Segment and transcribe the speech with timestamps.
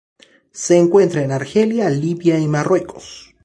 [0.51, 3.35] Se encuentra en Argelia, Libia y Marruecos.